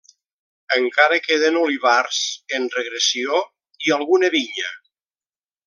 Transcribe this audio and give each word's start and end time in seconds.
Encara 0.77 1.19
queden 1.25 1.59
olivars, 1.59 2.21
en 2.59 2.67
regressió, 2.77 3.43
i 3.89 3.95
alguna 3.99 4.33
vinya. 4.39 4.73